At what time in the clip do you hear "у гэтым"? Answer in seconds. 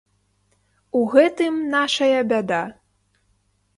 1.01-1.53